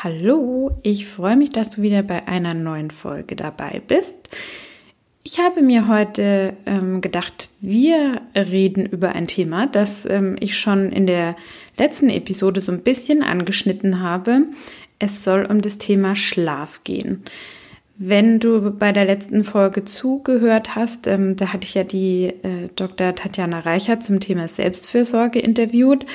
[0.00, 4.14] Hallo, ich freue mich, dass du wieder bei einer neuen Folge dabei bist.
[5.24, 10.92] Ich habe mir heute ähm, gedacht, wir reden über ein Thema, das ähm, ich schon
[10.92, 11.34] in der
[11.78, 14.44] letzten Episode so ein bisschen angeschnitten habe.
[15.00, 17.24] Es soll um das Thema Schlaf gehen.
[17.96, 22.68] Wenn du bei der letzten Folge zugehört hast, ähm, da hatte ich ja die äh,
[22.76, 23.16] Dr.
[23.16, 26.06] Tatjana Reicher zum Thema Selbstfürsorge interviewt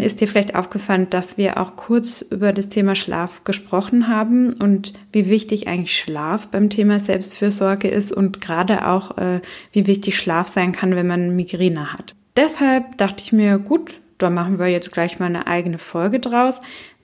[0.00, 4.92] ist dir vielleicht aufgefallen, dass wir auch kurz über das Thema Schlaf gesprochen haben und
[5.12, 9.40] wie wichtig eigentlich Schlaf beim Thema Selbstfürsorge ist und gerade auch, äh,
[9.72, 12.14] wie wichtig Schlaf sein kann, wenn man Migräne hat.
[12.36, 16.60] Deshalb dachte ich mir, gut, da machen wir jetzt gleich mal eine eigene Folge draus,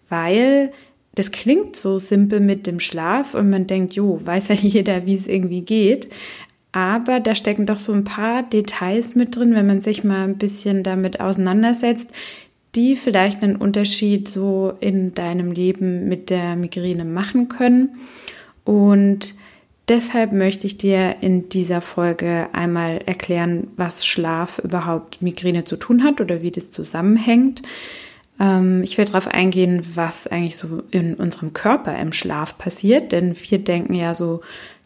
[0.08, 0.72] weil
[1.14, 5.14] das klingt so simpel mit dem Schlaf und man denkt, jo, weiß ja jeder, wie
[5.14, 6.08] es irgendwie geht.
[6.72, 10.38] Aber da stecken doch so ein paar Details mit drin, wenn man sich mal ein
[10.38, 12.10] bisschen damit auseinandersetzt,
[12.74, 17.96] die vielleicht einen Unterschied so in deinem Leben mit der Migräne machen können.
[18.64, 19.34] Und
[19.88, 26.02] deshalb möchte ich dir in dieser Folge einmal erklären, was Schlaf überhaupt Migräne zu tun
[26.02, 27.62] hat oder wie das zusammenhängt.
[28.40, 33.36] Ähm, ich werde darauf eingehen, was eigentlich so in unserem Körper im Schlaf passiert, denn
[33.36, 34.40] wir denken ja so,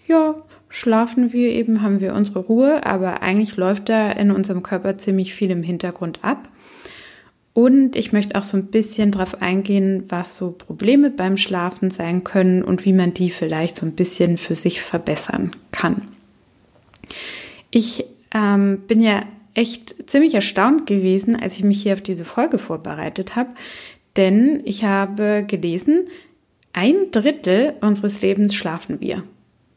[0.09, 0.35] ja,
[0.69, 5.35] schlafen wir eben, haben wir unsere Ruhe, aber eigentlich läuft da in unserem Körper ziemlich
[5.35, 6.49] viel im Hintergrund ab.
[7.57, 12.23] Und ich möchte auch so ein bisschen darauf eingehen, was so Probleme beim Schlafen sein
[12.23, 16.03] können und wie man die vielleicht so ein bisschen für sich verbessern kann.
[17.71, 19.23] Ich ähm, bin ja
[19.55, 23.55] echt ziemlich erstaunt gewesen, als ich mich hier auf diese Folge vorbereitet habe,
[24.19, 26.05] denn ich habe gelesen,
[26.75, 29.23] ein Drittel unseres Lebens schlafen wir.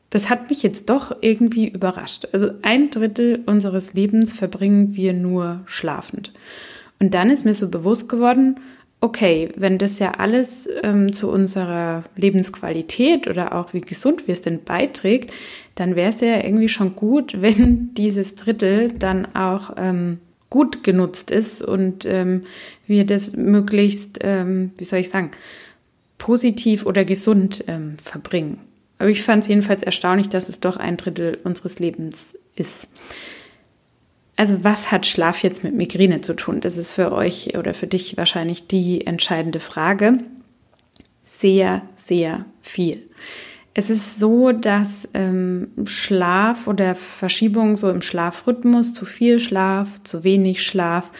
[0.09, 2.27] Das hat mich jetzt doch irgendwie überrascht.
[2.33, 6.33] Also ein Drittel unseres Lebens verbringen wir nur schlafend.
[6.99, 8.59] Und dann ist mir so bewusst geworden,
[9.01, 14.41] okay, wenn das ja alles ähm, zu unserer Lebensqualität oder auch wie gesund wir es
[14.41, 15.31] denn beiträgt,
[15.75, 20.19] dann wäre es ja irgendwie schon gut, wenn dieses Drittel dann auch ähm,
[20.49, 22.43] gut genutzt ist und ähm,
[22.87, 25.31] wir das möglichst, ähm, wie soll ich sagen,
[26.17, 28.59] positiv oder gesund ähm, verbringen.
[28.97, 32.87] Aber ich fand es jedenfalls erstaunlich, dass es doch ein Drittel unseres Lebens ist.
[34.39, 36.61] Also was hat Schlaf jetzt mit Migräne zu tun?
[36.61, 40.19] Das ist für euch oder für dich wahrscheinlich die entscheidende Frage.
[41.25, 43.09] Sehr, sehr viel.
[43.73, 50.23] Es ist so, dass ähm, Schlaf oder Verschiebung so im Schlafrhythmus, zu viel Schlaf, zu
[50.23, 51.11] wenig Schlaf,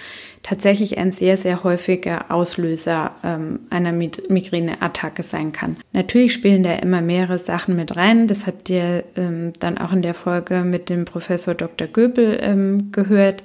[0.44, 5.78] tatsächlich ein sehr, sehr häufiger Auslöser ähm, einer Migräneattacke sein kann.
[5.94, 8.28] Natürlich spielen da immer mehrere Sachen mit rein.
[8.28, 11.88] Das habt ihr ähm, dann auch in der Folge mit dem Professor Dr.
[11.88, 13.44] Göbel ähm, gehört.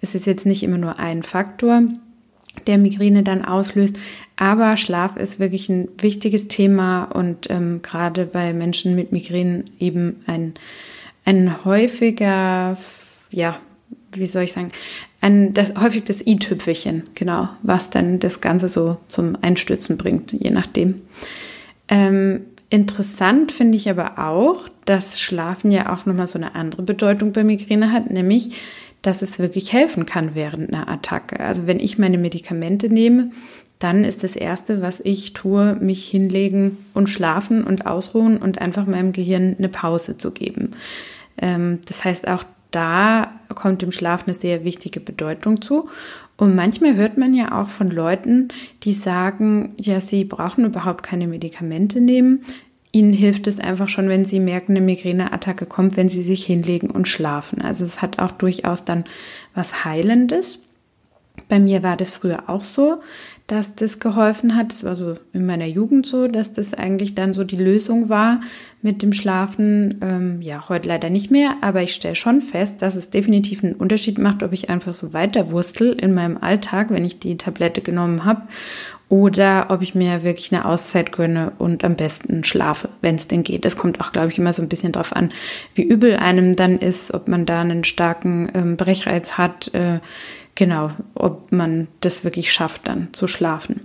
[0.00, 1.82] Es ist jetzt nicht immer nur ein Faktor,
[2.66, 3.98] der Migräne dann auslöst.
[4.36, 10.22] Aber Schlaf ist wirklich ein wichtiges Thema und ähm, gerade bei Menschen mit Migräne eben
[10.26, 10.54] ein,
[11.26, 12.78] ein häufiger,
[13.30, 13.58] ja,
[14.12, 14.72] wie soll ich sagen,
[15.20, 20.50] ein, das, häufig das i-Tüpfelchen, genau, was dann das Ganze so zum Einstürzen bringt, je
[20.50, 21.02] nachdem.
[21.88, 27.32] Ähm, interessant finde ich aber auch, dass Schlafen ja auch nochmal so eine andere Bedeutung
[27.32, 28.56] bei Migräne hat, nämlich,
[29.02, 31.40] dass es wirklich helfen kann während einer Attacke.
[31.40, 33.30] Also wenn ich meine Medikamente nehme,
[33.78, 38.86] dann ist das Erste, was ich tue, mich hinlegen und schlafen und ausruhen und einfach
[38.86, 40.72] meinem Gehirn eine Pause zu geben.
[41.38, 45.88] Ähm, das heißt, auch da kommt dem Schlaf eine sehr wichtige Bedeutung zu.
[46.36, 48.48] Und manchmal hört man ja auch von Leuten,
[48.82, 52.44] die sagen, ja, sie brauchen überhaupt keine Medikamente nehmen.
[52.92, 56.90] Ihnen hilft es einfach schon, wenn sie merken, eine Migräneattacke kommt, wenn sie sich hinlegen
[56.90, 57.60] und schlafen.
[57.60, 59.04] Also es hat auch durchaus dann
[59.54, 60.60] was Heilendes.
[61.48, 63.00] Bei mir war das früher auch so,
[63.50, 64.72] dass das geholfen hat.
[64.72, 68.40] Es war so in meiner Jugend so, dass das eigentlich dann so die Lösung war
[68.80, 69.98] mit dem Schlafen.
[70.02, 73.74] Ähm, ja, heute leider nicht mehr, aber ich stelle schon fest, dass es definitiv einen
[73.74, 78.24] Unterschied macht, ob ich einfach so weiterwurstel in meinem Alltag, wenn ich die Tablette genommen
[78.24, 78.42] habe,
[79.08, 83.42] oder ob ich mir wirklich eine Auszeit gönne und am besten schlafe, wenn es denn
[83.42, 83.64] geht.
[83.64, 85.32] Das kommt auch, glaube ich, immer so ein bisschen drauf an,
[85.74, 89.74] wie übel einem dann ist, ob man da einen starken ähm, Brechreiz hat.
[89.74, 89.98] Äh,
[90.54, 93.80] genau, ob man das wirklich schafft, dann zu schlafen.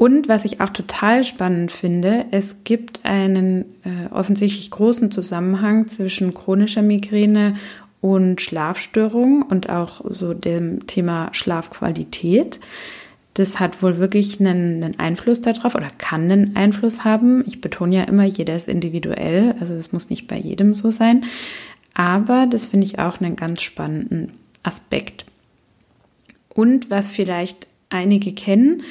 [0.00, 6.32] Und was ich auch total spannend finde, es gibt einen äh, offensichtlich großen Zusammenhang zwischen
[6.32, 7.56] chronischer Migräne
[8.00, 12.60] und Schlafstörung und auch so dem Thema Schlafqualität.
[13.34, 17.44] Das hat wohl wirklich einen, einen, Einfluss darauf oder kann einen Einfluss haben.
[17.46, 21.24] Ich betone ja immer, jeder ist individuell, also es muss nicht bei jedem so sein.
[21.92, 25.26] Aber das finde ich auch einen ganz spannenden Aspekt.
[26.60, 28.82] Und was vielleicht einige kennen,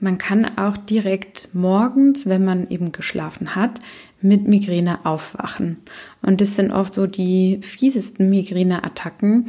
[0.00, 3.78] man kann auch direkt morgens, wenn man eben geschlafen hat,
[4.20, 5.78] mit Migräne aufwachen.
[6.20, 9.46] Und das sind oft so die fiesesten Migräneattacken,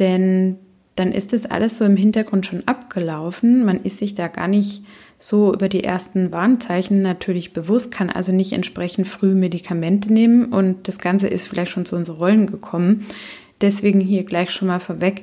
[0.00, 0.56] denn
[0.96, 3.64] dann ist das alles so im Hintergrund schon abgelaufen.
[3.64, 4.82] Man ist sich da gar nicht
[5.20, 10.88] so über die ersten Warnzeichen natürlich bewusst, kann also nicht entsprechend früh Medikamente nehmen und
[10.88, 13.06] das Ganze ist vielleicht schon zu unseren Rollen gekommen.
[13.60, 15.22] Deswegen hier gleich schon mal vorweg.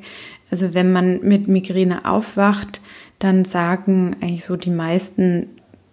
[0.52, 2.82] Also wenn man mit Migräne aufwacht,
[3.20, 5.48] dann sagen eigentlich so die meisten,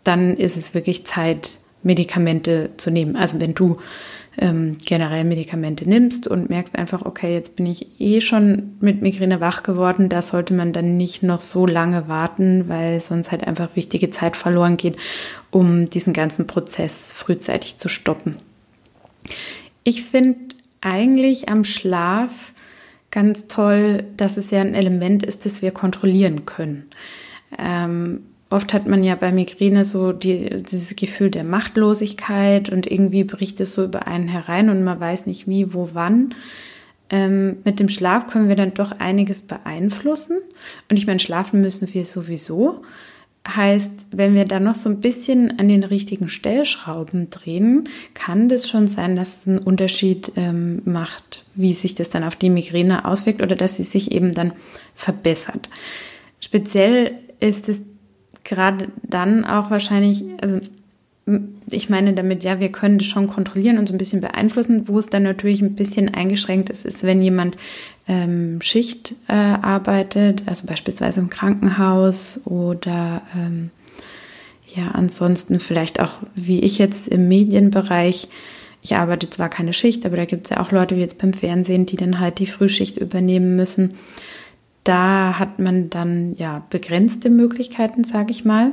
[0.04, 3.14] dann ist es wirklich Zeit, Medikamente zu nehmen.
[3.14, 3.78] Also wenn du
[4.36, 9.40] ähm, generell Medikamente nimmst und merkst einfach, okay, jetzt bin ich eh schon mit Migräne
[9.40, 13.76] wach geworden, da sollte man dann nicht noch so lange warten, weil sonst halt einfach
[13.76, 14.96] wichtige Zeit verloren geht,
[15.50, 18.36] um diesen ganzen Prozess frühzeitig zu stoppen.
[19.84, 20.38] Ich finde
[20.80, 22.52] eigentlich am Schlaf
[23.10, 26.90] ganz toll, dass es ja ein Element ist, das wir kontrollieren können.
[27.58, 28.20] Ähm,
[28.50, 33.60] oft hat man ja bei Migräne so die, dieses Gefühl der Machtlosigkeit und irgendwie bricht
[33.60, 36.34] es so über einen herein und man weiß nicht wie, wo, wann.
[37.10, 40.36] Ähm, mit dem Schlaf können wir dann doch einiges beeinflussen.
[40.90, 42.82] Und ich meine, schlafen müssen wir sowieso.
[43.48, 48.68] Heißt, wenn wir dann noch so ein bisschen an den richtigen Stellschrauben drehen, kann das
[48.68, 53.06] schon sein, dass es einen Unterschied ähm, macht, wie sich das dann auf die Migräne
[53.06, 54.52] auswirkt oder dass sie sich eben dann
[54.94, 55.70] verbessert.
[56.40, 57.80] Speziell ist es
[58.44, 60.60] gerade dann auch wahrscheinlich, also
[61.70, 64.88] ich meine damit, ja, wir können das schon kontrollieren und so ein bisschen beeinflussen.
[64.88, 67.56] Wo es dann natürlich ein bisschen eingeschränkt ist, ist, wenn jemand
[68.06, 73.70] ähm, Schicht äh, arbeitet, also beispielsweise im Krankenhaus oder ähm,
[74.74, 78.28] ja, ansonsten vielleicht auch, wie ich jetzt im Medienbereich.
[78.82, 81.32] Ich arbeite zwar keine Schicht, aber da gibt es ja auch Leute wie jetzt beim
[81.32, 83.94] Fernsehen, die dann halt die Frühschicht übernehmen müssen.
[84.84, 88.72] Da hat man dann ja begrenzte Möglichkeiten, sage ich mal.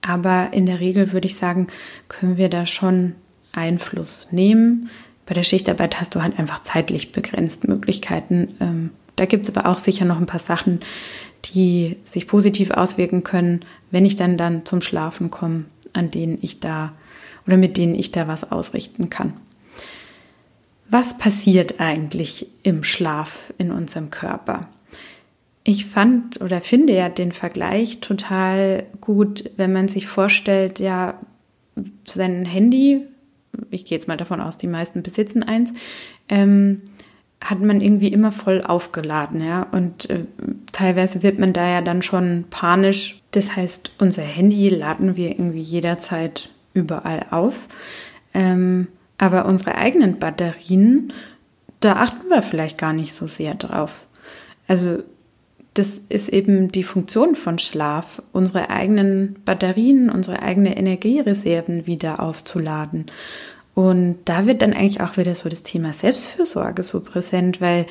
[0.00, 1.66] Aber in der Regel würde ich sagen,
[2.08, 3.14] können wir da schon
[3.52, 4.90] Einfluss nehmen.
[5.26, 8.56] Bei der Schichtarbeit hast du halt einfach zeitlich begrenzt Möglichkeiten.
[8.60, 10.80] Ähm, da gibt es aber auch sicher noch ein paar Sachen,
[11.44, 16.60] die sich positiv auswirken können, wenn ich dann dann zum Schlafen komme, an denen ich
[16.60, 16.92] da
[17.46, 19.34] oder mit denen ich da was ausrichten kann.
[20.88, 24.68] Was passiert eigentlich im Schlaf in unserem Körper?
[25.68, 31.20] Ich fand oder finde ja den Vergleich total gut, wenn man sich vorstellt, ja,
[32.06, 33.02] sein Handy,
[33.68, 35.74] ich gehe jetzt mal davon aus, die meisten besitzen eins,
[36.30, 36.80] ähm,
[37.42, 39.66] hat man irgendwie immer voll aufgeladen, ja.
[39.70, 40.24] Und äh,
[40.72, 43.20] teilweise wird man da ja dann schon panisch.
[43.32, 47.68] Das heißt, unser Handy laden wir irgendwie jederzeit überall auf.
[48.32, 48.86] Ähm,
[49.18, 51.12] aber unsere eigenen Batterien,
[51.80, 54.06] da achten wir vielleicht gar nicht so sehr drauf.
[54.66, 55.02] Also
[55.78, 63.06] das ist eben die Funktion von Schlaf, unsere eigenen Batterien, unsere eigenen Energiereserven wieder aufzuladen.
[63.74, 67.86] Und da wird dann eigentlich auch wieder so das Thema Selbstfürsorge so präsent, weil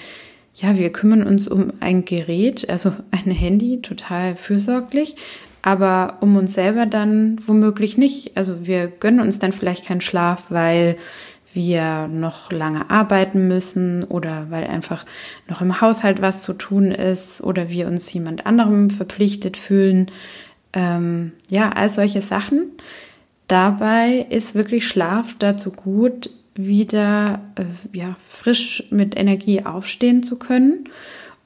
[0.53, 5.15] ja, wir kümmern uns um ein Gerät, also ein Handy, total fürsorglich,
[5.61, 8.35] aber um uns selber dann womöglich nicht.
[8.35, 10.97] Also wir gönnen uns dann vielleicht keinen Schlaf, weil
[11.57, 15.05] wir noch lange arbeiten müssen oder weil einfach
[15.49, 20.11] noch im Haushalt was zu tun ist oder wir uns jemand anderem verpflichtet fühlen.
[20.71, 22.71] Ähm, ja, all solche Sachen.
[23.47, 30.83] Dabei ist wirklich Schlaf dazu gut, wieder äh, ja, frisch mit Energie aufstehen zu können.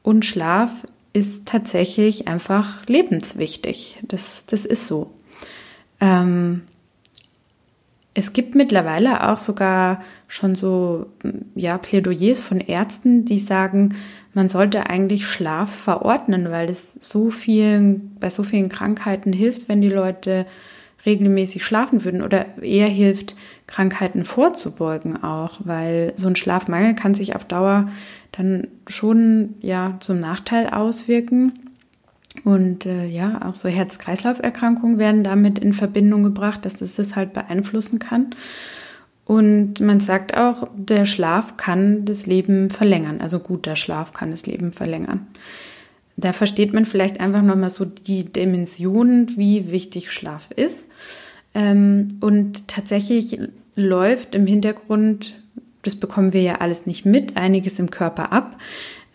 [0.04, 0.72] Und Schlaf
[1.14, 4.00] ist tatsächlich einfach lebenswichtig.
[4.04, 5.14] Das, das ist so.
[6.02, 6.64] Ähm,
[8.14, 11.06] es gibt mittlerweile auch sogar schon so
[11.56, 13.96] ja, Plädoyers von Ärzten, die sagen,
[14.34, 19.82] man sollte eigentlich Schlaf verordnen, weil es so vielen, bei so vielen Krankheiten hilft, wenn
[19.82, 20.46] die Leute
[21.06, 27.36] regelmäßig schlafen würden oder eher hilft, Krankheiten vorzubeugen auch, weil so ein Schlafmangel kann sich
[27.36, 27.90] auf Dauer
[28.34, 31.54] dann schon ja zum Nachteil auswirken.
[32.44, 37.34] Und äh, ja, auch so Herz-Kreislauf-Erkrankungen werden damit in Verbindung gebracht, dass das das halt
[37.34, 38.32] beeinflussen kann.
[39.26, 43.22] Und man sagt auch, der Schlaf kann das Leben verlängern.
[43.22, 45.28] Also guter Schlaf kann das Leben verlängern.
[46.18, 50.80] Da versteht man vielleicht einfach nochmal so die Dimension, wie wichtig Schlaf ist.
[51.54, 53.40] Ähm, und tatsächlich
[53.76, 55.40] läuft im Hintergrund,
[55.84, 58.58] das bekommen wir ja alles nicht mit, einiges im Körper ab.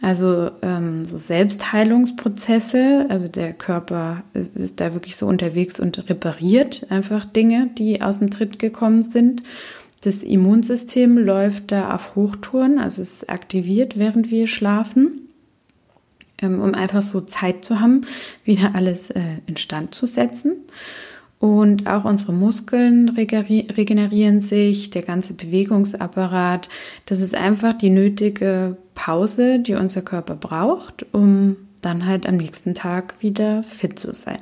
[0.03, 7.25] Also ähm, so Selbstheilungsprozesse, also der Körper ist da wirklich so unterwegs und repariert einfach
[7.25, 9.43] Dinge, die aus dem Tritt gekommen sind.
[10.03, 15.23] Das Immunsystem läuft da auf Hochtouren, also es aktiviert, während wir schlafen.
[16.39, 18.03] ähm, um einfach so Zeit zu haben,
[18.45, 20.57] wieder alles äh, instand zu setzen.
[21.39, 26.69] Und auch unsere Muskeln regenerieren sich, der ganze Bewegungsapparat.
[27.05, 32.75] Das ist einfach die nötige Pause, die unser Körper braucht, um dann halt am nächsten
[32.75, 34.39] Tag wieder fit zu sein.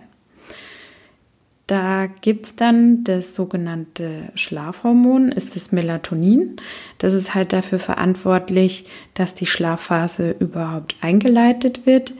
[1.66, 6.56] Da gibt's dann das sogenannte Schlafhormon, ist das Melatonin.
[6.98, 8.84] Das ist halt dafür verantwortlich,
[9.14, 12.12] dass die Schlafphase überhaupt eingeleitet wird.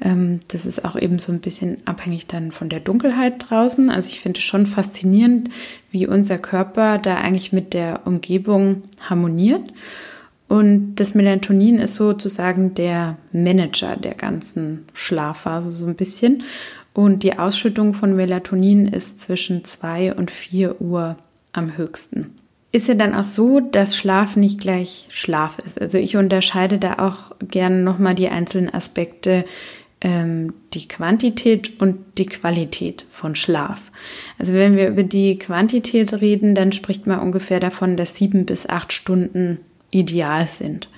[0.00, 3.90] Ähm, das ist auch eben so ein bisschen abhängig dann von der Dunkelheit draußen.
[3.90, 5.50] Also ich finde es schon faszinierend,
[5.90, 9.72] wie unser Körper da eigentlich mit der Umgebung harmoniert.
[10.48, 16.42] Und das Melatonin ist sozusagen der Manager der ganzen Schlafphase so ein bisschen.
[16.94, 21.16] Und die Ausschüttung von Melatonin ist zwischen zwei und vier Uhr
[21.52, 22.34] am höchsten.
[22.72, 25.80] Ist ja dann auch so, dass Schlaf nicht gleich Schlaf ist.
[25.80, 29.44] Also ich unterscheide da auch gerne nochmal die einzelnen Aspekte,
[30.00, 33.90] ähm, die Quantität und die Qualität von Schlaf.
[34.38, 38.68] Also wenn wir über die Quantität reden, dann spricht man ungefähr davon, dass sieben bis
[38.68, 39.58] acht Stunden
[39.90, 40.88] ideal sind.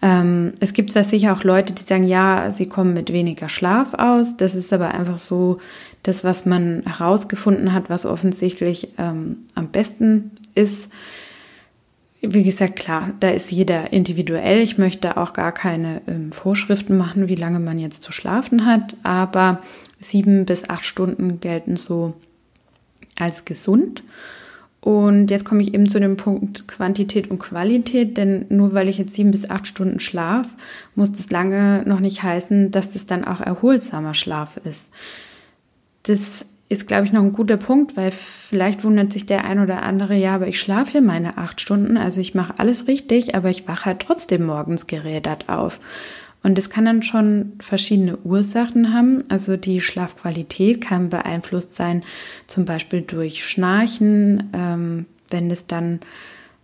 [0.00, 3.94] Ähm, es gibt zwar sicher auch Leute, die sagen, ja, sie kommen mit weniger Schlaf
[3.94, 4.36] aus.
[4.36, 5.58] Das ist aber einfach so
[6.02, 10.88] das, was man herausgefunden hat, was offensichtlich ähm, am besten ist.
[12.20, 14.60] Wie gesagt, klar, da ist jeder individuell.
[14.60, 18.96] Ich möchte auch gar keine ähm, Vorschriften machen, wie lange man jetzt zu schlafen hat,
[19.04, 19.62] aber
[20.00, 22.14] sieben bis acht Stunden gelten so
[23.16, 24.02] als gesund.
[24.80, 28.98] Und jetzt komme ich eben zu dem Punkt Quantität und Qualität, denn nur weil ich
[28.98, 30.48] jetzt sieben bis acht Stunden schlaf,
[30.94, 34.88] muss das lange noch nicht heißen, dass das dann auch erholsamer Schlaf ist.
[36.04, 39.82] Das ist, glaube ich, noch ein guter Punkt, weil vielleicht wundert sich der ein oder
[39.82, 43.48] andere, ja, aber ich schlafe ja meine acht Stunden, also ich mache alles richtig, aber
[43.48, 45.80] ich wache halt trotzdem morgens gerädert auf.
[46.42, 49.24] Und es kann dann schon verschiedene Ursachen haben.
[49.28, 52.02] Also die Schlafqualität kann beeinflusst sein,
[52.46, 54.48] zum Beispiel durch Schnarchen.
[54.52, 56.00] Ähm, wenn es dann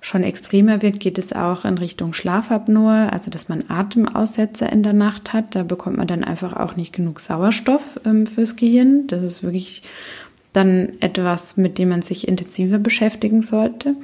[0.04, 4.92] schon extremer wird, geht es auch in Richtung Schlafapnoe, also dass man Atemaussetzer in der
[4.92, 5.54] Nacht hat.
[5.54, 9.06] Da bekommt man dann einfach auch nicht genug Sauerstoff ähm, fürs Gehirn.
[9.06, 9.80] Das ist wirklich
[10.52, 13.96] dann etwas, mit dem man sich intensiver beschäftigen sollte.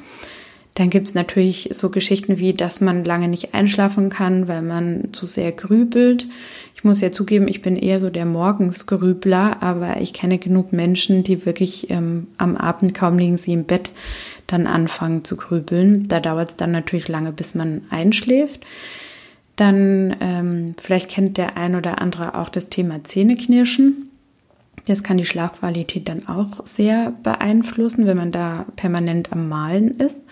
[0.75, 5.09] Dann gibt es natürlich so Geschichten wie, dass man lange nicht einschlafen kann, weil man
[5.13, 6.29] zu sehr grübelt.
[6.75, 11.25] Ich muss ja zugeben, ich bin eher so der Morgensgrübler, aber ich kenne genug Menschen,
[11.25, 13.93] die wirklich ähm, am Abend kaum liegen sie im Bett,
[14.47, 16.07] dann anfangen zu grübeln.
[16.09, 18.65] Da dauert es dann natürlich lange, bis man einschläft.
[19.57, 24.10] Dann ähm, vielleicht kennt der ein oder andere auch das Thema Zähneknirschen.
[24.87, 30.23] Das kann die Schlafqualität dann auch sehr beeinflussen, wenn man da permanent am Malen ist.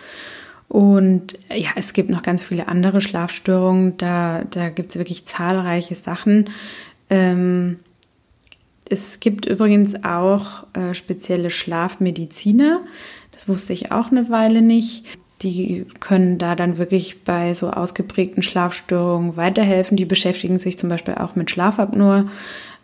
[0.69, 3.97] Und ja, es gibt noch ganz viele andere Schlafstörungen.
[3.97, 6.50] Da, da gibt es wirklich zahlreiche Sachen.
[7.09, 7.78] Ähm,
[8.90, 12.81] es gibt übrigens auch äh, spezielle Schlafmediziner.
[13.33, 15.05] Das wusste ich auch eine Weile nicht.
[15.43, 19.97] Die können da dann wirklich bei so ausgeprägten Schlafstörungen weiterhelfen.
[19.97, 22.26] Die beschäftigen sich zum Beispiel auch mit Schlafapnoe.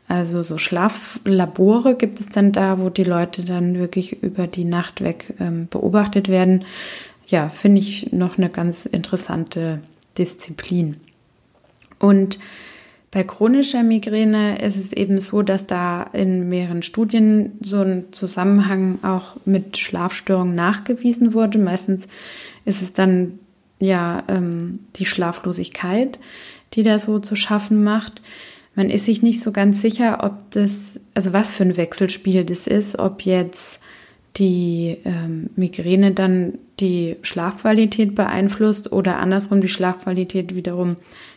[0.06, 5.02] Also so Schlaflabore gibt es dann da, wo die Leute dann wirklich über die Nacht
[5.02, 6.64] weg ähm, beobachtet werden.
[7.26, 9.80] Ja, finde ich noch eine ganz interessante
[10.18, 10.96] Disziplin.
[11.98, 12.38] Und
[13.10, 18.98] bei chronischer Migräne ist es eben so, dass da in mehreren Studien so ein Zusammenhang
[19.02, 21.58] auch mit Schlafstörungen nachgewiesen wurde.
[21.58, 22.06] Meistens
[22.64, 23.38] ist es dann
[23.78, 26.18] ja ähm, die Schlaflosigkeit,
[26.74, 28.20] die da so zu schaffen macht
[28.74, 32.66] man ist sich nicht so ganz sicher, ob das, also was für ein Wechselspiel das
[32.66, 33.80] ist, ob jetzt
[34.36, 40.96] die ähm, Migräne dann die Schlafqualität beeinflusst oder andersrum die Schlafqualität wiederum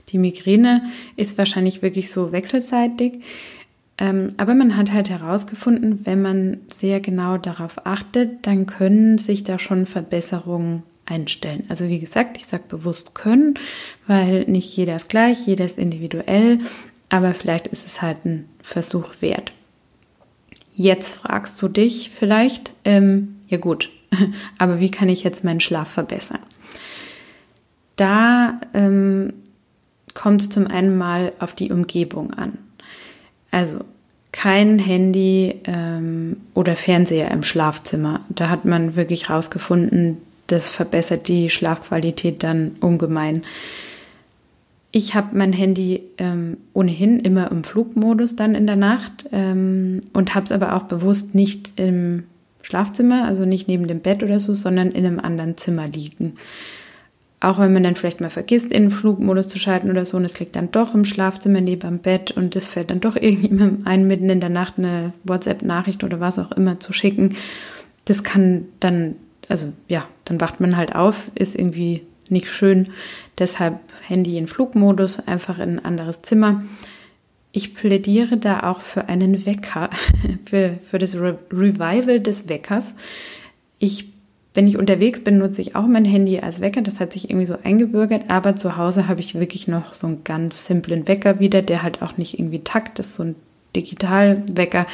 [0.09, 0.83] die Migräne
[1.15, 3.19] ist wahrscheinlich wirklich so wechselseitig.
[3.99, 9.43] Ähm, aber man hat halt herausgefunden, wenn man sehr genau darauf achtet, dann können sich
[9.43, 11.63] da schon Verbesserungen einstellen.
[11.69, 13.55] Also wie gesagt, ich sage bewusst können,
[14.05, 16.59] weil nicht jeder ist gleich, jeder ist individuell
[17.09, 19.51] aber vielleicht ist es halt ein Versuch wert.
[20.73, 23.89] Jetzt fragst du dich vielleicht, ähm, ja gut,
[24.57, 26.39] aber wie kann ich jetzt meinen Schlaf verbessern?
[27.95, 29.33] Da ähm,
[30.13, 32.57] kommt es zum einen mal auf die Umgebung an.
[33.49, 33.79] Also
[34.31, 38.21] kein Handy ähm, oder Fernseher im Schlafzimmer.
[38.29, 43.43] Da hat man wirklich rausgefunden, das verbessert die Schlafqualität dann ungemein.
[44.91, 50.33] Ich habe mein Handy ähm, ohnehin immer im Flugmodus dann in der Nacht ähm, und
[50.33, 52.23] habe es aber auch bewusst nicht im
[52.67, 56.35] Schlafzimmer, also nicht neben dem Bett oder so, sondern in einem anderen Zimmer liegen.
[57.39, 60.25] auch wenn man dann vielleicht mal vergisst, in den Flugmodus zu schalten oder so, und
[60.25, 63.51] es liegt dann doch im Schlafzimmer neben am Bett und es fällt dann doch irgendwie
[63.85, 67.35] ein, mitten in der Nacht eine WhatsApp-Nachricht oder was auch immer zu schicken.
[68.05, 69.15] Das kann dann,
[69.49, 72.89] also ja, dann wacht man halt auf, ist irgendwie nicht schön.
[73.37, 76.63] Deshalb Handy in Flugmodus, einfach in ein anderes Zimmer.
[77.51, 79.89] Ich plädiere da auch für einen Wecker,
[80.45, 82.93] für, für das Re Revival des Weckers.
[83.79, 84.07] Ich
[84.57, 86.81] wenn ich unterwegs bin, nutze ich auch mein Handy als Wecker.
[86.81, 88.23] Das hat sich irgendwie so eingebürgert.
[88.29, 92.01] Aber zu Hause habe ich wirklich noch so einen ganz simplen Wecker wieder, der halt
[92.01, 92.97] auch nicht irgendwie takt.
[92.97, 93.35] Ist so ein
[93.75, 94.87] Digitalwecker,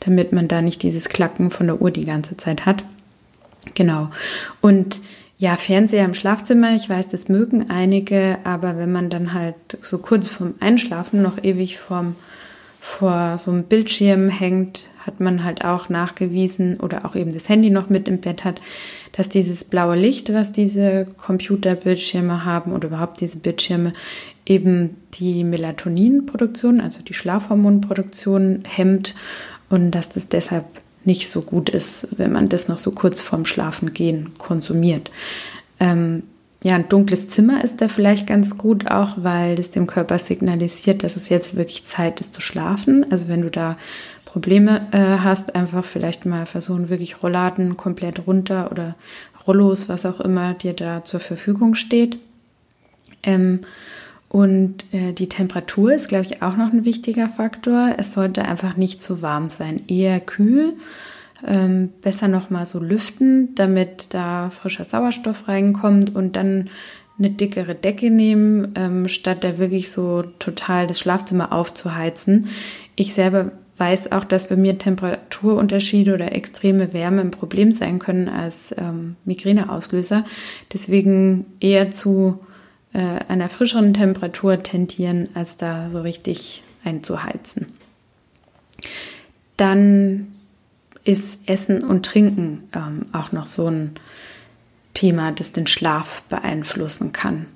[0.00, 2.82] damit man da nicht dieses Klacken von der Uhr die ganze Zeit hat.
[3.74, 4.10] Genau.
[4.60, 5.00] Und
[5.38, 9.98] ja, Fernseher im Schlafzimmer, ich weiß, das mögen einige, aber wenn man dann halt so
[9.98, 12.16] kurz vorm Einschlafen noch ewig vorm,
[12.84, 17.70] vor so einem Bildschirm hängt, hat man halt auch nachgewiesen oder auch eben das Handy
[17.70, 18.60] noch mit im Bett hat,
[19.12, 23.94] dass dieses blaue Licht, was diese Computerbildschirme haben oder überhaupt diese Bildschirme,
[24.44, 29.14] eben die Melatoninproduktion, also die Schlafhormonproduktion hemmt
[29.70, 30.66] und dass das deshalb
[31.06, 35.10] nicht so gut ist, wenn man das noch so kurz vorm Schlafen gehen konsumiert.
[35.80, 36.24] Ähm,
[36.62, 41.02] ja, ein dunkles Zimmer ist da vielleicht ganz gut auch, weil das dem Körper signalisiert,
[41.02, 43.04] dass es jetzt wirklich Zeit ist zu schlafen.
[43.10, 43.76] Also wenn du da
[44.24, 48.96] Probleme äh, hast, einfach vielleicht mal versuchen, wirklich Rollladen komplett runter oder
[49.46, 52.18] Rollos, was auch immer dir da zur Verfügung steht.
[53.22, 53.60] Ähm,
[54.34, 57.94] und äh, die Temperatur ist, glaube ich, auch noch ein wichtiger Faktor.
[57.98, 60.72] Es sollte einfach nicht zu warm sein, eher kühl.
[61.46, 66.68] Ähm, besser nochmal so lüften, damit da frischer Sauerstoff reinkommt und dann
[67.16, 72.48] eine dickere Decke nehmen, ähm, statt da wirklich so total das Schlafzimmer aufzuheizen.
[72.96, 78.28] Ich selber weiß auch, dass bei mir Temperaturunterschiede oder extreme Wärme ein Problem sein können
[78.28, 80.24] als ähm, Migräneauslöser.
[80.72, 82.40] Deswegen eher zu
[82.94, 87.74] äh, einer frischeren Temperatur tendieren, als da so richtig einzuheizen.
[89.56, 90.28] Dann
[91.04, 93.92] ist Essen und Trinken ähm, auch noch so ein
[94.94, 97.46] Thema, das den Schlaf beeinflussen kann.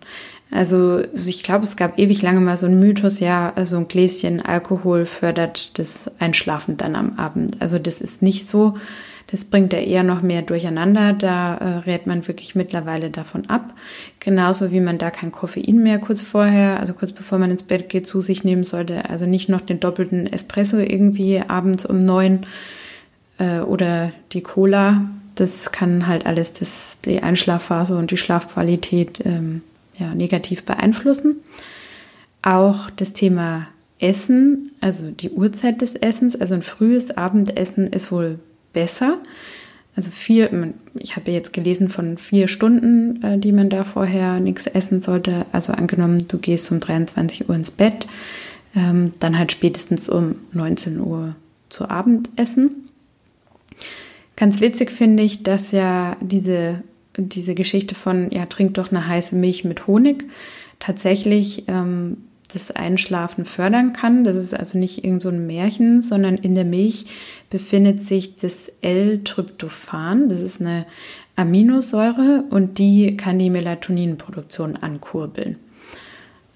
[0.51, 4.41] Also ich glaube, es gab ewig lange mal so einen Mythos, ja, also ein Gläschen
[4.41, 7.61] Alkohol fördert das Einschlafen dann am Abend.
[7.61, 8.77] Also das ist nicht so.
[9.31, 11.13] Das bringt ja eher noch mehr durcheinander.
[11.13, 13.75] Da äh, rät man wirklich mittlerweile davon ab.
[14.21, 17.91] Genauso wie man da kein Koffein mehr kurz vorher, also kurz bevor man ins Bett
[17.91, 19.11] geht, zu sich nehmen sollte.
[19.11, 22.47] Also nicht noch den doppelten Espresso irgendwie abends um neun
[23.39, 25.03] äh, oder die Cola.
[25.35, 29.61] Das kann halt alles das, die Einschlafphase und die Schlafqualität ähm,
[29.99, 31.37] ja, negativ beeinflussen.
[32.41, 38.39] Auch das Thema Essen, also die Uhrzeit des Essens, also ein frühes Abendessen ist wohl
[38.79, 39.19] besser.
[39.97, 44.69] Also vier, ich habe jetzt gelesen von vier Stunden, äh, die man da vorher nichts
[44.69, 45.47] essen sollte.
[45.51, 48.07] Also angenommen, du gehst um 23 Uhr ins Bett,
[48.77, 51.35] ähm, dann halt spätestens um 19 Uhr
[51.69, 52.89] zu Abendessen.
[54.37, 56.85] Ganz witzig finde ich, dass ja diese
[57.19, 60.25] diese Geschichte von, ja, trink doch eine heiße Milch mit Honig,
[60.79, 64.25] tatsächlich ähm, das Einschlafen fördern kann.
[64.25, 67.07] Das ist also nicht irgend so ein Märchen, sondern in der Milch
[67.51, 70.29] befindet sich das L-Tryptophan.
[70.29, 70.87] Das ist eine
[71.37, 75.57] Aminosäure und die kann die Melatoninproduktion ankurbeln.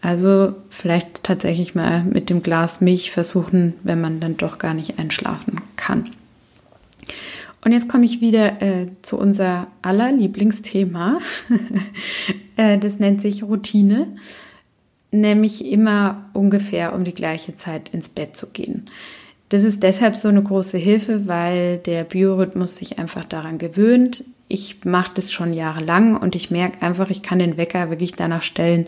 [0.01, 4.99] Also vielleicht tatsächlich mal mit dem Glas Milch versuchen, wenn man dann doch gar nicht
[4.99, 6.11] einschlafen kann.
[7.65, 11.21] Und jetzt komme ich wieder äh, zu unser aller Lieblingsthema.
[12.57, 14.09] äh, das nennt sich Routine,
[15.13, 18.87] nämlich immer ungefähr um die gleiche Zeit ins Bett zu gehen.
[19.51, 24.25] Das ist deshalb so eine große Hilfe, weil der Biorhythmus sich einfach daran gewöhnt.
[24.49, 28.43] Ich mache das schon jahrelang und ich merke einfach, ich kann den Wecker wirklich danach
[28.43, 28.87] stellen.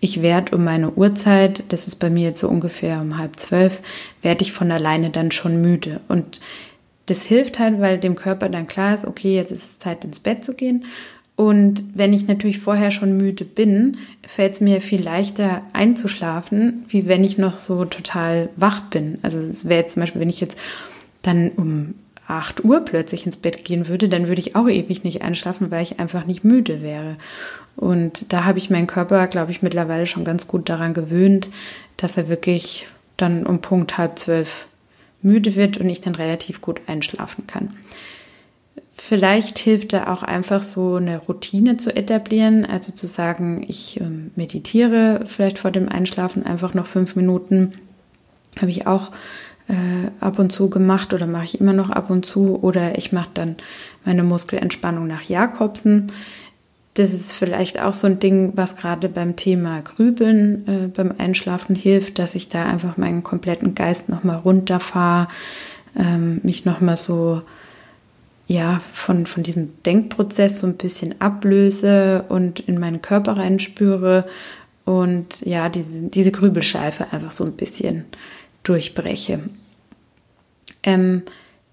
[0.00, 3.80] Ich werde um meine Uhrzeit, das ist bei mir jetzt so ungefähr um halb zwölf,
[4.20, 6.00] werde ich von alleine dann schon müde.
[6.08, 6.40] Und
[7.06, 10.20] das hilft halt, weil dem Körper dann klar ist, okay, jetzt ist es Zeit ins
[10.20, 10.84] Bett zu gehen.
[11.34, 17.08] Und wenn ich natürlich vorher schon müde bin, fällt es mir viel leichter einzuschlafen, wie
[17.08, 19.18] wenn ich noch so total wach bin.
[19.22, 20.58] Also es wäre jetzt zum Beispiel, wenn ich jetzt
[21.22, 21.94] dann um
[22.28, 25.82] 8 Uhr plötzlich ins Bett gehen würde, dann würde ich auch ewig nicht einschlafen, weil
[25.82, 27.16] ich einfach nicht müde wäre.
[27.76, 31.48] Und da habe ich meinen Körper, glaube ich, mittlerweile schon ganz gut daran gewöhnt,
[31.96, 34.66] dass er wirklich dann um Punkt halb zwölf
[35.22, 37.74] müde wird und ich dann relativ gut einschlafen kann.
[38.94, 44.32] Vielleicht hilft da auch einfach so eine Routine zu etablieren, also zu sagen, ich ähm,
[44.36, 47.72] meditiere vielleicht vor dem Einschlafen einfach noch fünf Minuten.
[48.60, 49.10] Habe ich auch
[49.68, 53.12] äh, ab und zu gemacht oder mache ich immer noch ab und zu oder ich
[53.12, 53.56] mache dann
[54.04, 56.08] meine Muskelentspannung nach Jakobsen.
[56.94, 61.74] das ist vielleicht auch so ein Ding, was gerade beim Thema Grübeln äh, beim Einschlafen
[61.74, 65.28] hilft, dass ich da einfach meinen kompletten Geist nochmal runterfahre,
[65.98, 67.40] ähm, mich nochmal so
[68.52, 74.26] ja, von, von diesem Denkprozess so ein bisschen ablöse und in meinen Körper reinspüre
[74.84, 78.04] und ja, diese, diese Grübelscheife einfach so ein bisschen
[78.62, 79.40] durchbreche.
[80.82, 81.22] Ähm,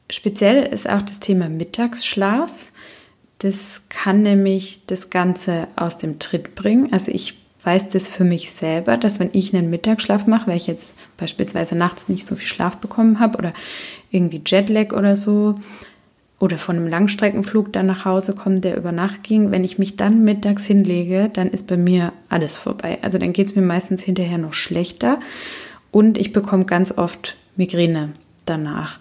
[0.09, 2.71] speziell ist auch das Thema Mittagsschlaf.
[3.39, 6.93] Das kann nämlich das Ganze aus dem Tritt bringen.
[6.93, 10.67] Also ich weiß das für mich selber, dass wenn ich einen Mittagsschlaf mache, weil ich
[10.67, 13.53] jetzt beispielsweise nachts nicht so viel Schlaf bekommen habe oder
[14.11, 15.59] irgendwie Jetlag oder so,
[16.39, 19.97] oder von einem Langstreckenflug dann nach Hause komme, der über Nacht ging, wenn ich mich
[19.97, 22.97] dann mittags hinlege, dann ist bei mir alles vorbei.
[23.01, 25.19] Also dann geht es mir meistens hinterher noch schlechter
[25.91, 28.13] und ich bekomme ganz oft Migräne
[28.45, 28.99] danach.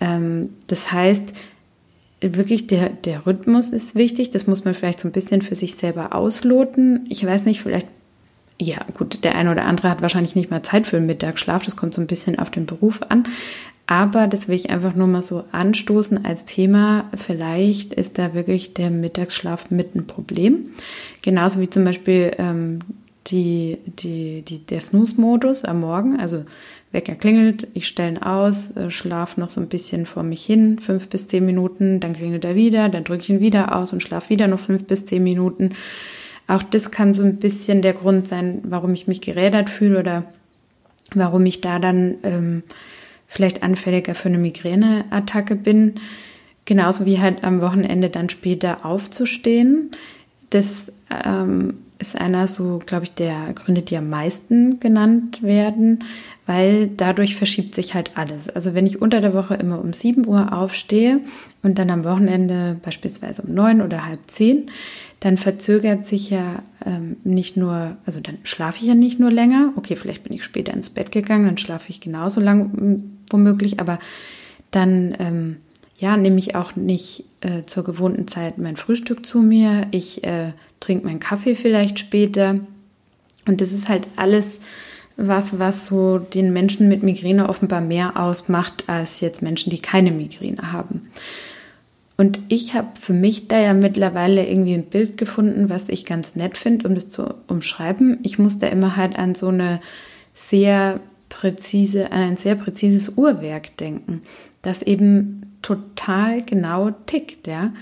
[0.00, 1.32] Ähm, das heißt,
[2.20, 4.30] wirklich der, der Rhythmus ist wichtig.
[4.30, 7.06] Das muss man vielleicht so ein bisschen für sich selber ausloten.
[7.08, 7.88] Ich weiß nicht, vielleicht,
[8.60, 11.64] ja, gut, der eine oder andere hat wahrscheinlich nicht mal Zeit für einen Mittagsschlaf.
[11.64, 13.24] Das kommt so ein bisschen auf den Beruf an.
[13.86, 17.10] Aber das will ich einfach nur mal so anstoßen als Thema.
[17.16, 20.66] Vielleicht ist da wirklich der Mittagsschlaf mit ein Problem.
[21.20, 22.78] Genauso wie zum Beispiel ähm,
[23.26, 26.18] die, die, die, der Snooze-Modus am Morgen.
[26.18, 26.44] Also
[26.92, 30.78] Wecker klingelt, ich stelle ihn aus, äh, schlafe noch so ein bisschen vor mich hin,
[30.78, 34.02] fünf bis zehn Minuten, dann klingelt er wieder, dann drücke ich ihn wieder aus und
[34.02, 35.70] schlafe wieder noch fünf bis zehn Minuten.
[36.48, 40.24] Auch das kann so ein bisschen der Grund sein, warum ich mich gerädert fühle oder
[41.14, 42.62] warum ich da dann ähm,
[43.32, 45.94] vielleicht anfälliger für eine Migräneattacke bin.
[46.66, 49.90] Genauso wie halt am Wochenende dann später aufzustehen.
[50.50, 50.92] Das
[51.24, 56.04] ähm, ist einer so, glaube ich, der Gründe, die am meisten genannt werden,
[56.44, 58.50] weil dadurch verschiebt sich halt alles.
[58.50, 61.20] Also wenn ich unter der Woche immer um 7 Uhr aufstehe
[61.62, 64.66] und dann am Wochenende beispielsweise um 9 oder halb 10,
[65.20, 69.72] dann verzögert sich ja ähm, nicht nur, also dann schlafe ich ja nicht nur länger.
[69.76, 73.98] Okay, vielleicht bin ich später ins Bett gegangen, dann schlafe ich genauso lang womöglich, aber
[74.70, 75.56] dann ähm,
[75.96, 79.86] ja, nehme ich auch nicht äh, zur gewohnten Zeit mein Frühstück zu mir.
[79.92, 82.58] Ich äh, trinke meinen Kaffee vielleicht später.
[83.46, 84.58] Und das ist halt alles
[85.16, 90.10] was, was so den Menschen mit Migräne offenbar mehr ausmacht als jetzt Menschen, die keine
[90.10, 91.08] Migräne haben.
[92.16, 96.36] Und ich habe für mich da ja mittlerweile irgendwie ein Bild gefunden, was ich ganz
[96.36, 98.18] nett finde, um das zu umschreiben.
[98.22, 99.80] Ich muss da immer halt an so eine
[100.34, 101.00] sehr
[101.32, 104.22] präzise, an ein sehr präzises Uhrwerk denken,
[104.60, 107.72] das eben total genau tickt, ja.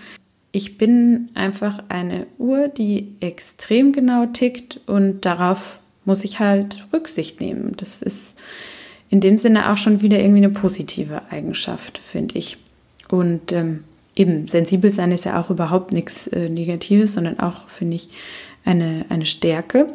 [0.52, 7.40] Ich bin einfach eine Uhr, die extrem genau tickt und darauf muss ich halt Rücksicht
[7.40, 7.74] nehmen.
[7.76, 8.38] Das ist
[9.10, 12.56] in dem Sinne auch schon wieder irgendwie eine positive Eigenschaft, finde ich.
[13.08, 13.84] Und ähm,
[14.16, 18.08] eben sensibel sein ist ja auch überhaupt nichts äh, Negatives, sondern auch, finde ich,
[18.64, 19.88] eine, eine Stärke.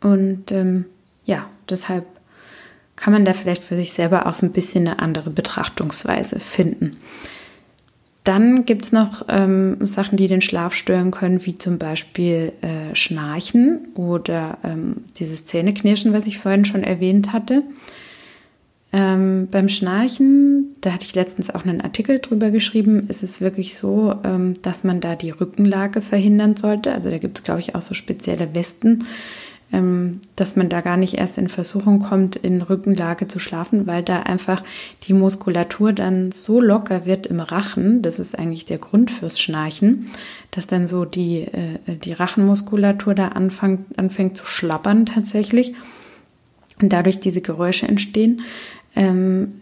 [0.00, 0.86] Und ähm,
[1.24, 2.04] ja, deshalb
[2.96, 6.96] kann man da vielleicht für sich selber auch so ein bisschen eine andere Betrachtungsweise finden.
[8.24, 12.92] Dann gibt es noch ähm, Sachen, die den Schlaf stören können, wie zum Beispiel äh,
[12.96, 17.62] Schnarchen oder ähm, dieses Zähneknirschen, was ich vorhin schon erwähnt hatte.
[18.92, 23.76] Ähm, beim Schnarchen, da hatte ich letztens auch einen Artikel drüber geschrieben, ist es wirklich
[23.76, 26.92] so, ähm, dass man da die Rückenlage verhindern sollte.
[26.92, 29.04] Also da gibt es, glaube ich, auch so spezielle Westen,
[29.70, 34.22] dass man da gar nicht erst in Versuchung kommt, in Rückenlage zu schlafen, weil da
[34.22, 34.62] einfach
[35.02, 40.06] die Muskulatur dann so locker wird im Rachen, das ist eigentlich der Grund fürs Schnarchen,
[40.52, 45.74] dass dann so die, äh, die Rachenmuskulatur da anfängt, anfängt zu schlappern tatsächlich
[46.80, 48.42] und dadurch diese Geräusche entstehen.
[48.94, 49.54] Ähm,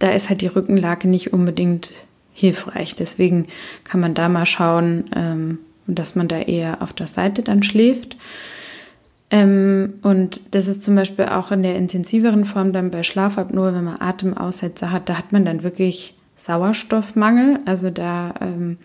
[0.00, 1.94] da ist halt die Rückenlage nicht unbedingt
[2.32, 2.96] hilfreich.
[2.96, 3.46] Deswegen
[3.84, 8.16] kann man da mal schauen, ähm, dass man da eher auf der Seite dann schläft.
[9.32, 13.84] Ähm, und das ist zum Beispiel auch in der intensiveren Form dann bei Schlafapnoe, wenn
[13.84, 17.60] man Atemaussetzer hat, da hat man dann wirklich Sauerstoffmangel.
[17.64, 18.76] Also da ähm,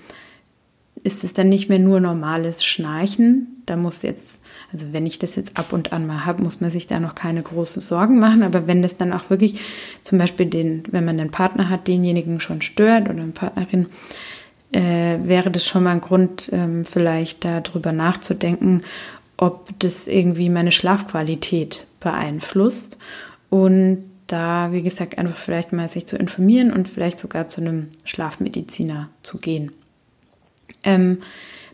[1.03, 3.61] ist es dann nicht mehr nur normales Schnarchen.
[3.65, 4.39] Da muss jetzt,
[4.71, 7.13] also wenn ich das jetzt ab und an mal habe, muss man sich da noch
[7.13, 8.41] keine großen Sorgen machen.
[8.41, 9.59] Aber wenn das dann auch wirklich
[10.03, 13.87] zum Beispiel den, wenn man einen Partner hat, denjenigen schon stört oder eine Partnerin,
[14.71, 18.83] äh, wäre das schon mal ein Grund, ähm, vielleicht darüber nachzudenken,
[19.37, 22.97] ob das irgendwie meine Schlafqualität beeinflusst.
[23.49, 27.87] Und da, wie gesagt, einfach vielleicht mal sich zu informieren und vielleicht sogar zu einem
[28.03, 29.71] Schlafmediziner zu gehen.
[30.83, 31.19] Ähm,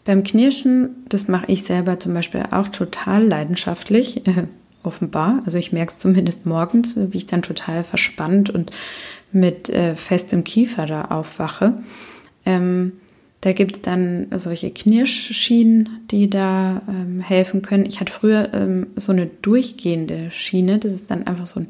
[0.06, 4.47] beim Knirschen, das mache ich selber zum Beispiel auch total leidenschaftlich, äh,
[4.84, 5.41] offenbar.
[5.45, 8.71] Also ich merke es zumindest morgens, wie ich dann total verspannt und
[9.32, 11.73] mit äh, festem Kiefer da aufwache.
[12.45, 12.91] Ähm,
[13.43, 17.86] Da gibt es dann solche Knirschschienen, die da ähm, helfen können.
[17.86, 20.79] Ich hatte früher ähm, so eine durchgehende Schiene.
[20.79, 21.67] Das ist dann einfach so ein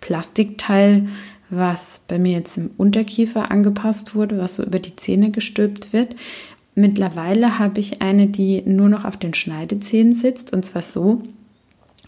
[0.00, 1.08] Plastikteil,
[1.50, 6.14] was bei mir jetzt im Unterkiefer angepasst wurde, was so über die Zähne gestülpt wird.
[6.76, 11.22] Mittlerweile habe ich eine, die nur noch auf den Schneidezähnen sitzt und zwar so,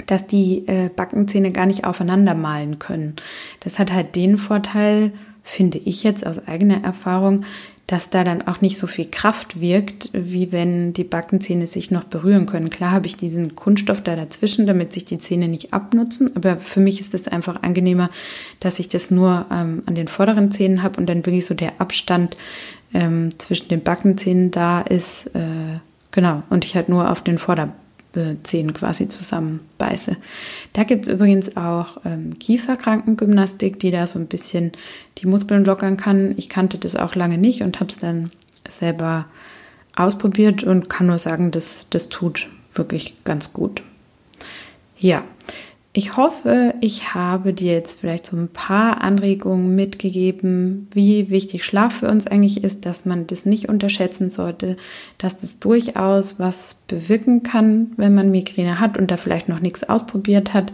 [0.07, 3.17] dass die äh, Backenzähne gar nicht aufeinander malen können.
[3.59, 5.11] Das hat halt den Vorteil,
[5.43, 7.45] finde ich jetzt aus eigener Erfahrung,
[7.89, 12.05] dass da dann auch nicht so viel Kraft wirkt, wie wenn die Backenzähne sich noch
[12.05, 12.69] berühren können.
[12.69, 16.81] Klar habe ich diesen Kunststoff da dazwischen, damit sich die Zähne nicht abnutzen, aber für
[16.81, 18.11] mich ist es einfach angenehmer,
[18.61, 21.81] dass ich das nur ähm, an den vorderen Zähnen habe und dann wirklich so der
[21.81, 22.37] Abstand
[22.93, 25.35] ähm, zwischen den Backenzähnen da ist.
[25.35, 27.73] Äh, genau, und ich halt nur auf den Vorder
[28.43, 30.17] Zähnen quasi zusammenbeiße.
[30.73, 34.73] Da gibt es übrigens auch ähm, Kieferkrankengymnastik, die da so ein bisschen
[35.19, 36.35] die Muskeln lockern kann.
[36.37, 38.31] Ich kannte das auch lange nicht und habe es dann
[38.69, 39.27] selber
[39.95, 43.83] ausprobiert und kann nur sagen, das, das tut wirklich ganz gut.
[44.99, 45.25] Ja,
[45.95, 52.01] ich hoffe, ich habe dir jetzt vielleicht so ein paar Anregungen mitgegeben, wie wichtig Schlaf
[52.01, 54.77] für uns eigentlich ist, dass man das nicht unterschätzen sollte,
[55.17, 59.83] dass das durchaus was bewirken kann, wenn man Migräne hat und da vielleicht noch nichts
[59.83, 60.73] ausprobiert hat,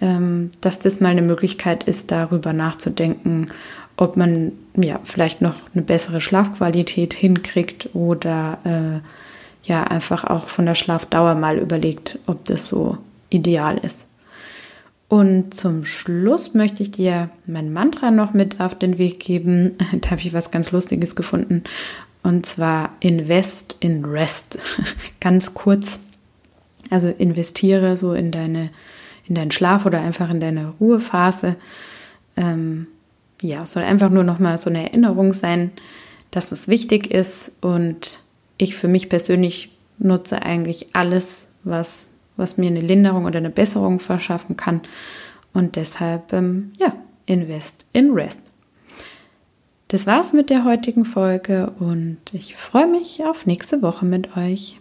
[0.00, 3.52] ähm, dass das mal eine Möglichkeit ist, darüber nachzudenken,
[3.96, 10.66] ob man ja vielleicht noch eine bessere Schlafqualität hinkriegt oder äh, ja einfach auch von
[10.66, 12.98] der Schlafdauer mal überlegt, ob das so
[13.30, 14.07] ideal ist.
[15.08, 19.72] Und zum Schluss möchte ich dir mein Mantra noch mit auf den Weg geben.
[20.00, 21.64] Da habe ich was ganz Lustiges gefunden.
[22.22, 24.58] Und zwar Invest in Rest.
[25.20, 25.98] ganz kurz.
[26.90, 28.70] Also investiere so in deine,
[29.26, 31.56] in deinen Schlaf oder einfach in deine Ruhephase.
[32.36, 32.86] Ähm,
[33.40, 35.70] ja, soll einfach nur noch mal so eine Erinnerung sein,
[36.30, 37.52] dass es wichtig ist.
[37.62, 38.20] Und
[38.58, 44.00] ich für mich persönlich nutze eigentlich alles, was was mir eine Linderung oder eine Besserung
[44.00, 44.80] verschaffen kann.
[45.52, 46.94] Und deshalb, ähm, ja,
[47.26, 48.52] invest in rest.
[49.88, 54.78] Das war's mit der heutigen Folge und ich freue mich auf nächste Woche mit euch.